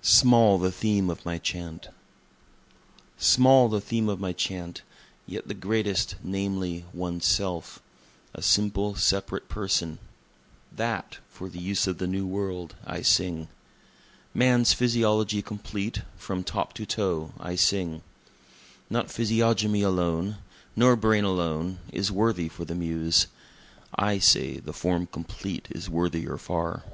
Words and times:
Small 0.00 0.56
the 0.56 0.72
Theme 0.72 1.10
of 1.10 1.26
My 1.26 1.36
Chant 1.36 1.88
Small 3.18 3.68
the 3.68 3.82
theme 3.82 4.08
of 4.08 4.18
my 4.18 4.32
Chant, 4.32 4.80
yet 5.26 5.46
the 5.46 5.52
greatest 5.52 6.16
namely, 6.22 6.86
One's 6.94 7.26
Self 7.26 7.82
a 8.32 8.40
simple, 8.40 8.94
separate 8.94 9.46
person. 9.50 9.98
That, 10.72 11.18
for 11.28 11.50
the 11.50 11.58
use 11.58 11.86
of 11.86 11.98
the 11.98 12.06
New 12.06 12.26
World, 12.26 12.74
I 12.86 13.02
sing. 13.02 13.48
Man's 14.32 14.72
physiology 14.72 15.42
complete, 15.42 16.00
from 16.16 16.44
top 16.44 16.72
to 16.76 16.86
toe, 16.86 17.34
I 17.38 17.54
sing. 17.54 18.00
Not 18.88 19.10
physiognomy 19.10 19.82
alone, 19.82 20.38
nor 20.74 20.96
brain 20.96 21.24
alone, 21.24 21.78
is 21.92 22.10
worthy 22.10 22.48
for 22.48 22.64
the 22.64 22.74
Muse; 22.74 23.26
I 23.94 24.18
say 24.18 24.56
the 24.56 24.72
Form 24.72 25.06
complete 25.06 25.68
is 25.72 25.90
worthier 25.90 26.38
far. 26.38 26.84